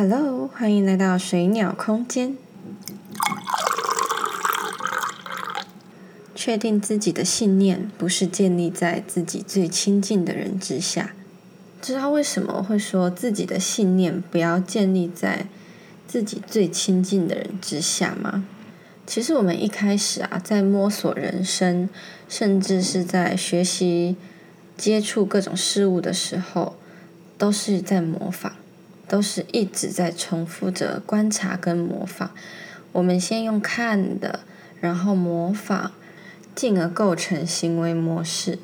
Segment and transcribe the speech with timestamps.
[0.00, 2.36] Hello，欢迎来到水鸟空间。
[6.36, 11.16] 确定自己的信念不是建立在自己最亲近的人之下。
[11.82, 15.46] 知道为什么会说自己的信念不要建立在
[16.06, 18.44] 自己最亲近的人之下吗？
[19.04, 21.88] 其实我们一开始啊，在摸索人生，
[22.28, 24.14] 甚至是在学习
[24.76, 26.76] 接触各种事物的时候，
[27.36, 28.52] 都是在模仿。
[29.08, 32.30] 都是一直在重复着观察跟模仿。
[32.92, 34.40] 我们先用看的，
[34.80, 35.92] 然后模仿，
[36.54, 38.58] 进而构成行为模式。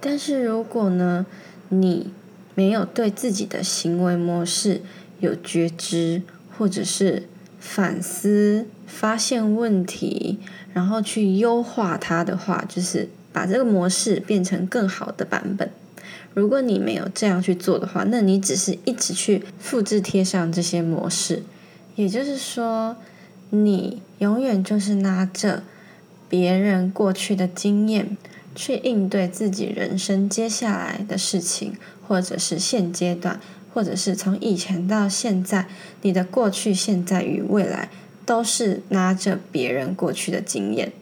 [0.00, 1.26] 但是如果呢，
[1.68, 2.12] 你
[2.54, 4.82] 没有对自己的行为模式
[5.20, 6.22] 有觉知，
[6.56, 7.28] 或者是
[7.58, 10.38] 反思、发现问题，
[10.72, 15.70] 然后去优化它的话，就是把这个模式变成更好的版本。
[16.36, 21.42] 如果你没有这样去做的话，那你只是一直去复制贴上这些模式，
[21.94, 22.94] 也就是说，
[23.48, 25.62] 你永远就是拿着
[26.28, 28.18] 别人过去的经验
[28.54, 31.72] 去应对自己人生接下来的事情，
[32.06, 33.40] 或者是现阶段，
[33.72, 35.66] 或者是从以前到现在，
[36.02, 37.88] 你的过去、现在与未来
[38.26, 40.92] 都是拿着别人过去的经验。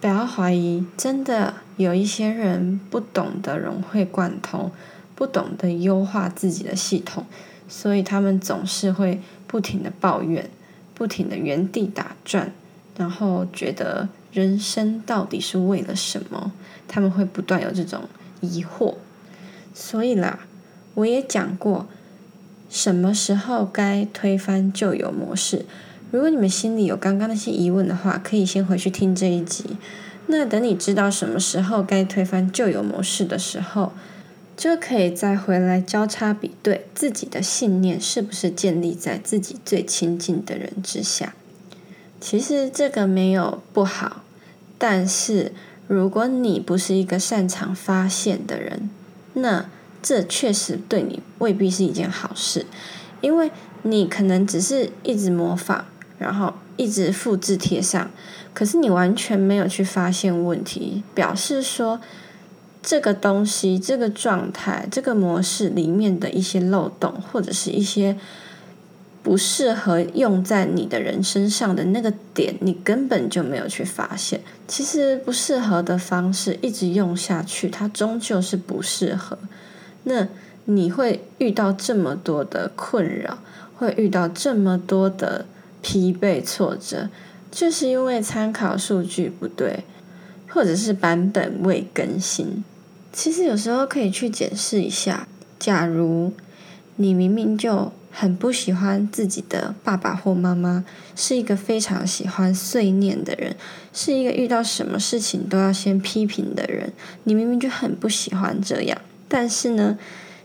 [0.00, 4.70] 不要怀疑，真的有一些人不懂得融会贯通，
[5.14, 7.26] 不懂得优化自己的系统，
[7.68, 10.48] 所以他们总是会不停的抱怨，
[10.94, 12.52] 不停的原地打转，
[12.96, 16.52] 然后觉得人生到底是为了什么？
[16.88, 18.04] 他们会不断有这种
[18.40, 18.94] 疑惑。
[19.74, 20.40] 所以啦，
[20.94, 21.86] 我也讲过，
[22.70, 25.66] 什么时候该推翻旧有模式。
[26.10, 29.76] 如果你们心里有刚刚那些疑问的话，可以先回去听这一集。
[30.28, 33.92] 那等你知道什么时候该推翻旧有模式的时候，
[34.56, 41.34] 就可以再回来交叉比对自己的信念是不是建立在自己最亲近的人之下。
[42.20, 44.22] 其实这个没有不好，
[44.78, 45.52] 但是
[45.86, 48.90] 如果你不是一个擅长发现的人，
[49.34, 49.68] 那
[50.02, 52.66] 这确实对你未必是一件好事，
[53.20, 53.50] 因为
[53.82, 55.86] 你可能只是一直模仿。
[56.18, 58.10] 然后一直复制贴上，
[58.56, 62.00] 可是你完全没有去发现问题，表示说
[62.82, 68.16] 这个东西、这个状态、这个模式里面的一些漏洞，或者是一些
[69.22, 74.40] 不适合用在你的人身上的那个点，你根本就没有去发现。
[74.66, 79.36] 其实不适合的方式一直用下去，它终究是不适合。
[80.04, 80.26] 那
[80.64, 83.36] 你会遇到这么多的困扰，
[83.76, 85.44] 会遇到这么多的。
[85.82, 87.08] 疲惫挫折，
[87.50, 89.84] 就是因为参考数据不对，
[90.48, 92.62] 或者是版本未更新。
[93.12, 95.26] 其实有时候可以去检视一下，
[95.58, 96.32] 假如
[96.96, 103.56] 你明明就很不喜欢自己的爸爸或妈妈，是一个非常喜欢碎念的人，
[103.92, 106.92] 是一个遇到什么事情都要先批评的人，
[107.24, 108.98] 你明明就很不喜欢这样，
[109.28, 109.98] 但是呢，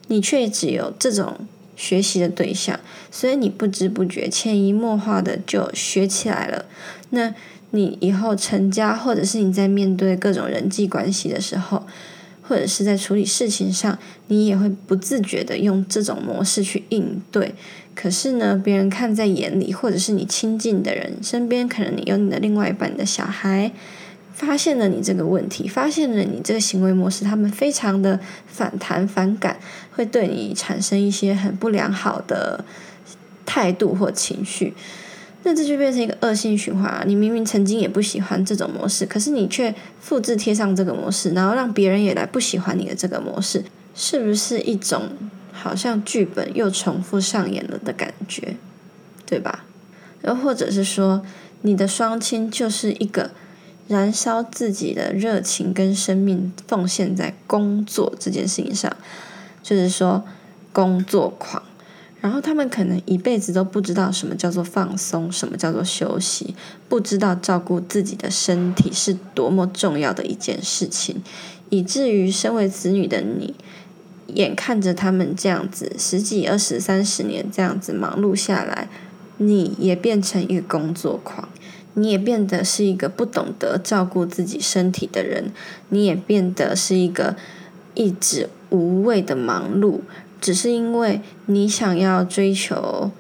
[0.08, 1.48] 你却只有这种。
[1.76, 6.66] 学习的对象，所以你不知不觉、潜移默化的就学起来了。
[7.12, 7.34] 那
[7.72, 11.86] 你以后成家，或者是你在面对各种人际关系的时候，
[12.42, 17.56] 或者是在处理事情上，你也会不自觉的用这种模式去应对。
[17.96, 23.72] 可是呢，别人看在眼里，或者是你亲近的人身边，可能你有你的另外一半的小孩。
[24.34, 29.60] 发现了你这个问题，发现了你这个行为模式，他们非常的反弹、反感，
[29.92, 32.64] 会对你产生一些很不良好的
[33.46, 34.74] 态度或情绪。
[35.44, 37.04] 那这就变成一个恶性循环。
[37.06, 45.10] 你明明曾经也不喜欢这种模式，可是你却复制贴上这个模式，然后让别人也来不喜欢你的这个模式，是不是一种
[45.52, 48.56] 好像剧本又重复上演了的感觉？
[49.26, 49.66] 对吧？
[50.24, 51.24] 又或者是说，
[51.64, 53.32] 你的双亲就是一个。
[53.92, 58.90] 燃烧自己的热情跟生命，奉献在工作这件事情上，
[59.62, 60.24] 就是说
[60.72, 61.62] 工作狂。
[62.22, 66.56] 然后他们可能一辈子都不知道什么叫做放松，什么叫做休息，
[66.88, 71.22] 不知道照顾自己的身体是多么重要的一件事情，
[71.70, 73.56] 以至于身为子女的你，
[74.28, 78.88] 眼看着他们这样子十几、二十、三十年这样子忙碌下来，
[79.36, 81.50] 你也变成一个工作狂。
[81.94, 85.52] 你也变得是一个不懂得照顾自己身体的人，
[85.90, 87.36] 你也变得是一个
[87.94, 90.00] 一直无谓的忙碌，
[90.40, 93.12] 只是因为你想要追求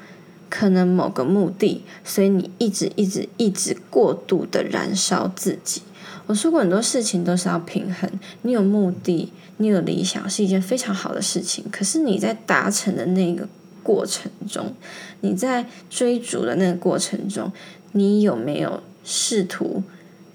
[0.49, 5.81] 可能某个目的，所以你一直一直一直过度的燃烧自己。
[6.27, 8.09] 我说过很多事情都是要平衡，
[8.43, 13.49] 你有目的，你有理想是一件非常好的事情，可是你在达成的那个
[13.83, 14.73] 过程中，
[15.19, 17.51] 你在追逐的那个过程中，
[17.93, 19.83] 你有没有试图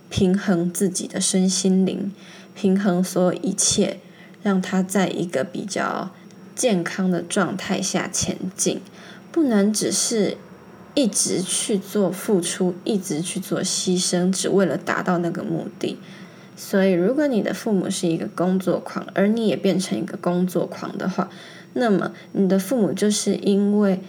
[0.09, 2.13] 平衡自己的身心灵，
[2.55, 3.99] 平衡所有一切，
[4.43, 6.11] 让它在一个比较
[6.55, 8.81] 健康的状态下前进？
[9.33, 10.39] 不能只是
[10.95, 15.99] 一直去做付出，一直去做牺牲，只为了达到那个目的。
[16.57, 21.29] 所以，如果你的父母是一个工作狂，而你也变成一个工作狂的话，
[21.75, 24.01] 那么你的父母就是因为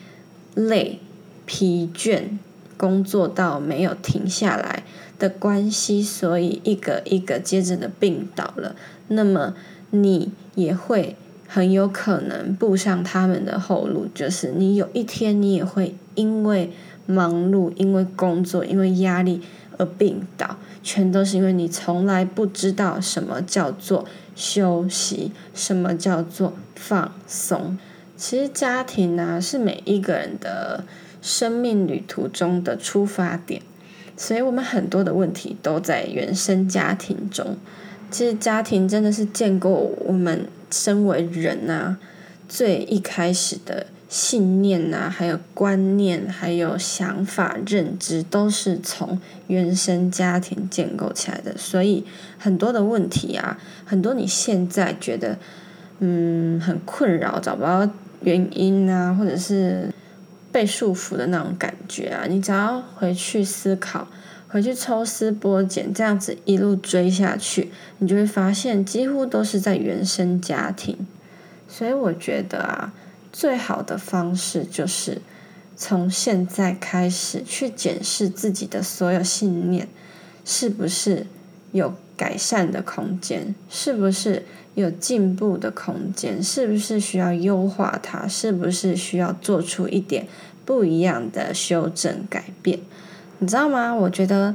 [0.55, 1.00] 累、
[1.45, 2.38] 疲倦、
[2.77, 4.83] 工作到没有停下来
[5.19, 8.75] 的关系，所以一个一个接着的病倒了。
[9.07, 9.56] 那么
[9.89, 16.71] 你也会很有可能步上他们的后路，就是你有一天你也会因为
[17.06, 19.41] 忙碌、因为工作、因为压力。
[19.79, 27.77] 而病倒，全都是因为你从来不知道什么叫做休息，什么叫做放松。
[28.15, 30.83] 其实家庭呢，是每一个人的
[31.21, 33.61] 生命旅途中的出发点，
[34.15, 37.57] 所以我们很多的问题都在原生家庭中。
[38.09, 41.97] 其实家庭真的是建构我们身为人啊
[42.47, 43.87] 最一开始的。
[44.09, 51.53] 信念呐，还有观念，还有想法、认知，都是从原生家庭建构起来的。
[51.57, 52.05] 所以
[52.37, 55.37] 很多的问题啊，很多你现在觉得
[55.99, 57.85] 嗯很困扰，找不到
[58.21, 59.93] 原因啊，或者是
[60.57, 64.07] 被束缚的那种感觉啊，你只要回去思考，
[64.48, 71.06] 回去抽丝剥茧，这样子一路追下去，你就会发现几乎都是在原生家庭。
[71.68, 72.92] 所以我觉得啊。
[73.30, 75.21] 最好的方式就是
[75.75, 79.88] 从现在开始去检视自己的所有信念，
[80.44, 81.27] 是不是
[81.71, 84.44] 有改善的空间，是不是
[84.74, 90.25] 有进步的空间，是不是需要优化它，是不是需要做出一点
[90.67, 92.81] 不一样的修正改变？
[93.39, 93.95] 你知道吗？
[93.95, 94.53] 我觉得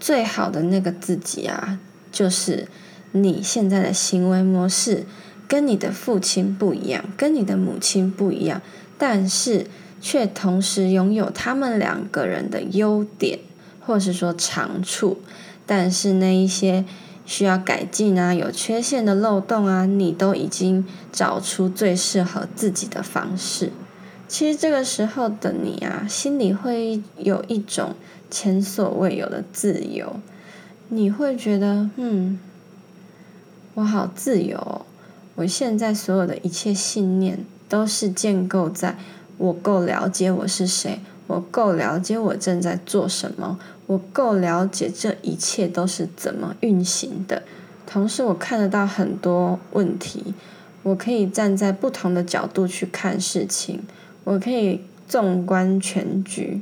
[0.00, 1.78] 最好的那个自己啊，
[2.10, 2.66] 就是
[3.12, 5.04] 你现在的行为模式。
[5.46, 8.62] 跟你的父亲不一样，跟你的母亲不一样，
[8.96, 9.66] 但是
[10.00, 13.40] 却同时拥有他们两个人的优点，
[13.80, 15.18] 或是说长处。
[15.66, 16.84] 但是那一些
[17.26, 23.72] 需要改进啊、有缺陷的漏洞啊，你都已经找出最适合自己的方式。
[24.30, 27.96] 其实这个时候的你啊，心里会有一种
[28.30, 30.20] 前所未有的自由，
[30.88, 32.38] 你会觉得，嗯，
[33.74, 34.86] 我好自由。
[35.34, 38.96] 我现在所有的一切信念，都是建构在
[39.36, 47.42] 我够了解我是谁，我够了解我正在做什么，我够了解这一切都是怎么运行的。
[47.84, 50.34] 同时，我看得到很多问题，
[50.84, 53.82] 我可以站在不同的角度去看事情，
[54.24, 56.60] 我可以纵观全局。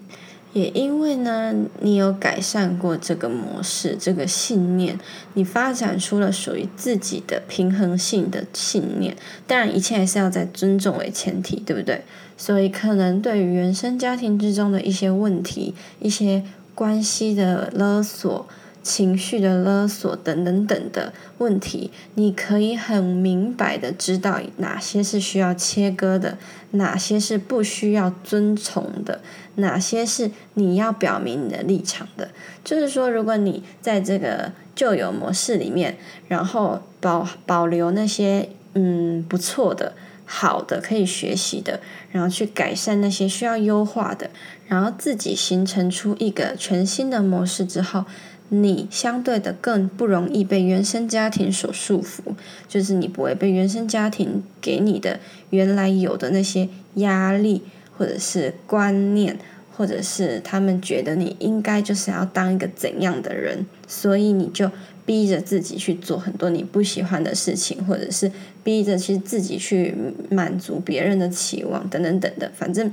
[0.55, 4.99] 也因为呢，你有改善过这个模式、这个信念，
[5.34, 9.14] 你发展出了属于自己的平衡性的信念。
[9.46, 12.02] 当然，一切还是要在尊重为前提，对不对？
[12.38, 16.43] 所以，可能对于原生家庭之中的一些问题、一些
[16.75, 18.49] 关系的勒索。
[18.82, 26.38] 情绪的勒索等等等的问题，你可以很明白的知道哪些是需要切割的，
[26.70, 29.20] 哪些是不需要遵从的，
[29.56, 32.31] 哪些是你要表明你的立场的。
[32.64, 35.96] 就是说，如果你在这个旧有模式里面，
[36.29, 39.93] 然后保保留那些嗯不错的、
[40.24, 44.31] 好的可以学习的，然后去改善那些需要优化的，
[44.67, 48.05] 然后自己形成出一个全新的模式之后。
[48.50, 52.20] 你相对的更不容易被原生家庭所束缚，
[52.67, 57.62] 就是你不会被原生家庭给你的原来有的那些压力，
[57.96, 59.38] 或者是观念，
[59.76, 64.70] 或者是他们觉得你应该就是要当一个怎样的人，所以你就
[65.05, 68.32] 逼着自己去做很多你不喜欢的事情，或者是
[68.64, 69.94] 逼着去自己去
[70.31, 72.90] 满足别人的期望等等等的，反正。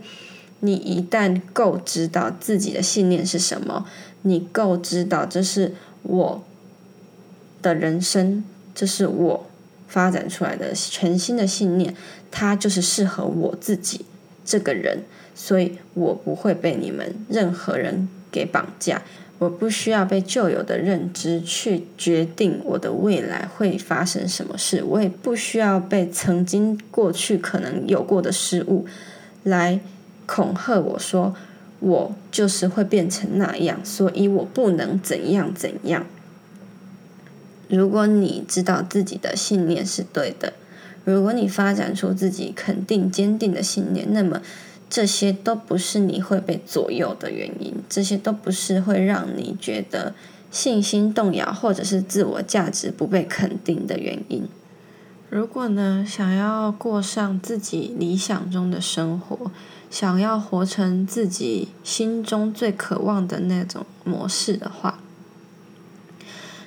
[0.62, 3.86] 你一旦够知道自己的信念是什么，
[4.24, 6.44] 你够知道这是我
[7.62, 8.44] 的人生，
[8.74, 9.46] 这是我
[9.88, 11.94] 发展出来的全新的信念，
[12.32, 14.06] 它就是适合我自己
[14.44, 15.04] 这个人，
[15.36, 19.04] 所以我不会被你们任何人给绑架，
[19.38, 28.88] 我不需要被旧有的认知去决定我的未来会发生什么事，我也不需要被曾经过去可能有过的失误
[29.44, 29.80] 来。
[30.26, 31.36] 恐吓我说，
[31.80, 36.06] 我就是会变成那样，所以我不能怎样怎样。
[37.68, 40.54] 如果你知道自己的信念是对的，
[41.04, 44.42] 如果你发展出自己肯定、坚定的信念，那么
[44.90, 50.14] 这些都不是你会被左右的原因，这些都不是会让你觉得
[50.52, 54.48] 信心动摇或者是自我价值不被肯定的原因。
[55.32, 59.52] 如果呢，想要过上自己理想中的生活，
[59.96, 65.00] 想要活成自己心中最渴望的那种模式的话，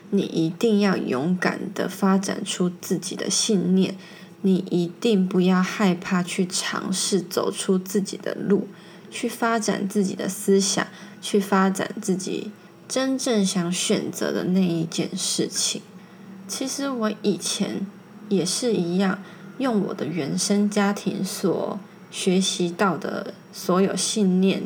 [0.08, 3.94] 你一定要勇敢的发展出自己的信念，
[4.40, 8.66] 你一定不要害怕去尝试走出自己的路，
[9.10, 10.86] 去发展自己的思想，
[11.20, 12.50] 去发展自己
[12.88, 15.82] 真正想选择的那一件事情。
[16.48, 17.86] 其实我以前。
[18.30, 19.22] 也是一样，
[19.56, 21.80] 用我的原生家庭所
[22.10, 24.62] 学习到的所有信念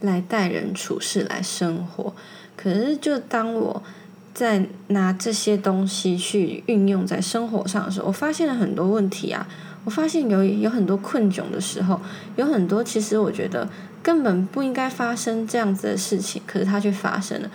[0.00, 2.14] 来待人处事、来生活。
[2.56, 3.82] 可是，就当我
[4.32, 9.46] 在拿这些东西去运用在生活上的时候，我发现了很多问题啊！
[9.84, 12.00] 我发现有有很多困窘的时候，
[12.36, 13.68] 有很多其实我觉得
[14.02, 17.50] 根本不应该发生这样子的事情，可是它却发生了。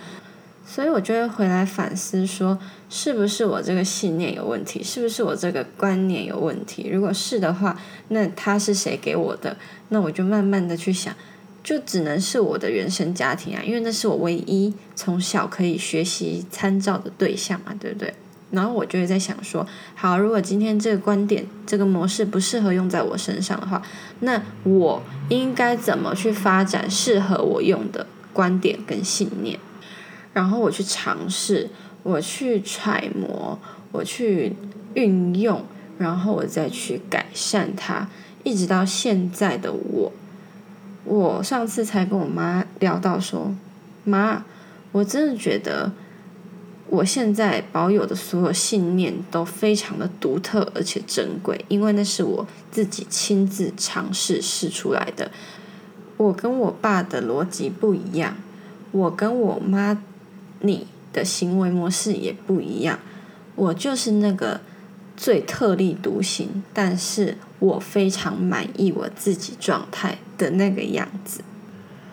[0.72, 2.56] 所以我就会回来反思，说
[2.88, 4.80] 是不是我这个信念有问题？
[4.84, 6.88] 是不是我这个观念有问题？
[6.88, 9.56] 如果是的话，那他是谁给我的？
[9.88, 11.12] 那我就慢慢的去想，
[11.64, 18.14] 就只能是我的原生家庭啊，因为那是我唯一从小可以学习参照的对象嘛，对不对？
[18.52, 23.82] 然后我就会在想说，好，如果今天这个观点、这个模式不适合用在我身上的话，
[24.20, 29.58] 那我应该怎么去发展适合我用的观点跟信念？
[30.32, 31.68] 然后我去尝试，
[32.04, 33.58] 我去揣摩，
[33.90, 34.54] 我去
[34.94, 35.64] 运用，
[35.98, 38.08] 然后我再去改善它，
[38.44, 40.12] 一直到现在的我。
[41.04, 43.52] 我上次才跟我妈聊到说，
[44.04, 44.44] 妈，
[44.92, 45.90] 我真的觉得
[46.88, 55.32] 我现在保有的所有信念都非常的独特而且珍贵，因为那是我自己亲自尝试试出来的。
[56.16, 58.36] 我跟我爸的逻辑不一样，
[58.92, 60.00] 我跟我妈。
[60.60, 62.98] 你的行为模式也不一样，
[63.56, 64.60] 我就是那个
[65.16, 71.42] 最特立独行，但是我非常满意我自己状态的那个样子。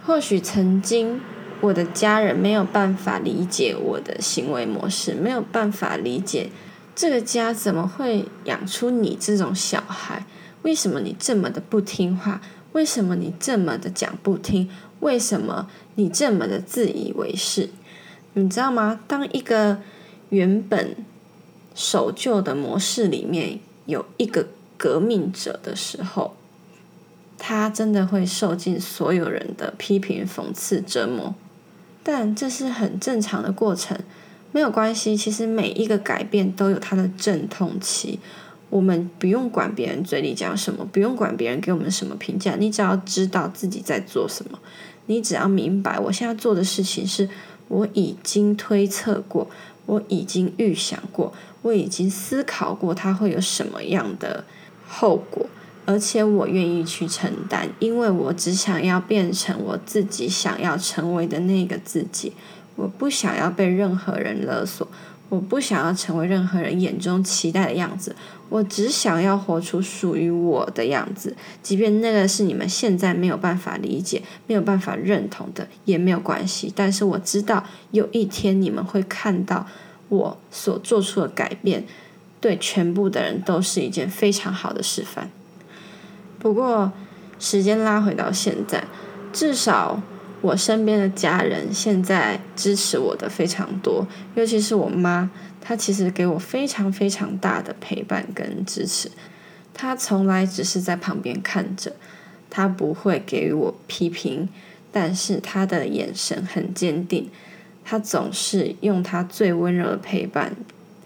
[0.06, 1.20] 或许曾经
[1.62, 6.50] 我的家人没有办法理解我的行为模式，没有办法理解
[6.96, 10.26] 这个家怎么会养出你这种小孩？
[10.64, 12.42] 为什么你这么的不听话？
[12.74, 14.70] 为什么你这么的讲不听？
[15.00, 17.70] 为什么你这么的自以为是？
[18.38, 19.00] 你知道吗？
[19.08, 19.80] 当一个
[20.30, 20.96] 原本
[21.74, 26.36] 守旧的模式里面有一个革命者的时候，
[27.40, 31.34] 他真的会受尽所有人的批评、讽刺、折磨。
[32.04, 33.98] 但这是很正常的过程，
[34.52, 35.18] 没有关系。
[35.18, 38.20] 其实每一个改变都有它的阵痛期，
[38.70, 44.60] 我们不用管别人嘴里讲什么，不用管别人给我们什么评价，你只要知道自己在做什么，
[45.08, 47.28] 你只要明白我现在做的事情是。
[47.68, 49.50] 我已经推测过，
[49.86, 54.44] 我已经预想过，我已经思考过，它会有什么样的
[54.88, 55.46] 后果，
[55.86, 62.34] 而且我愿意去承担，因为我只想要变成我自己想要成为的那个自己，
[62.76, 64.88] 我不想要被任何人勒索。
[65.30, 68.16] 我不想要成为任何人眼中期待的样子，
[68.48, 71.36] 我只想要活出属于我的样子。
[71.62, 76.72] 即便那个是你们现在没有办法理解、没有办法认同的，也没有关系。
[76.74, 79.68] 但是我知道，有一天你们会看到
[80.08, 81.86] 我所做出的改变，
[82.40, 85.30] 对全部的人都是一件非常好的示范。
[86.40, 86.94] 不过，
[87.38, 88.86] 时间拉回到现在，
[89.34, 90.02] 至少。
[90.42, 99.10] 我身边的家人现在支持我的非常多，尤其是我妈，她其实给我非常非常大的陪伴跟支持。
[99.74, 101.94] 她从来只是在旁边看着，
[102.52, 104.48] 她不会给我批评，
[104.92, 107.30] 但是她的眼神很坚定，
[107.84, 110.56] 她总是用她最温柔的陪伴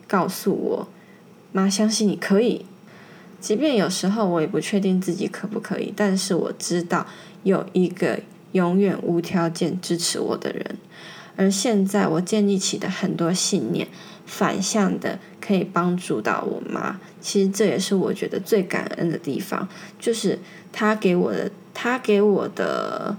[0.08, 0.88] 告诉我
[1.54, 2.66] ：“妈，相信你可以。”
[3.40, 7.08] 即便有时候我也不确定自己可不可以，但是我知道
[7.44, 8.20] 有一个。
[8.54, 10.78] 永远无条件支持我的人，
[11.36, 13.88] 而现在我建立起的很多信念，
[14.26, 17.00] 反向的可以帮助到我妈。
[17.20, 19.68] 其实这也是我觉得最感恩的地方，
[20.00, 20.40] 就是
[20.72, 23.16] 他给我的，他给我的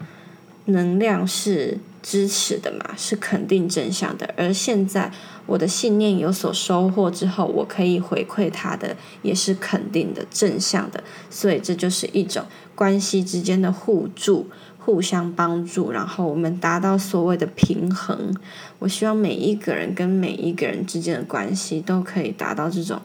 [0.66, 4.34] 能量是支持的嘛，是肯定正向的。
[4.36, 5.12] 而现在
[5.46, 11.02] 我的信念有所收获之后，我可以回馈他的，也是肯定的正向的。
[11.30, 12.44] 所以这就是一种
[12.74, 14.48] 关系之间的互助。
[14.84, 18.34] 互相帮助，然后我们达到所谓的平衡。
[18.80, 23.00] 我希望每一个人跟每一个人之间的关系都可以达到这种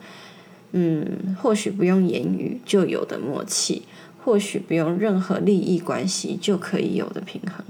[0.72, 3.82] 嗯，或许不用言语就有的默契，
[4.24, 7.64] 或许不用任何利益关系就可以有的平衡。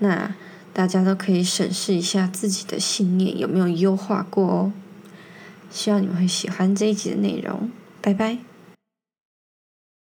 [0.00, 0.34] 那
[0.76, 4.72] 大家都可以审视一下自己的信念有没有优化过哦。
[5.70, 7.70] 希望你们会喜欢这一集的内容，
[8.02, 8.45] 拜拜。